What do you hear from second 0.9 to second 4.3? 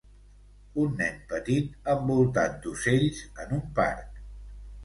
nen petit envoltat d'ocells en un parc.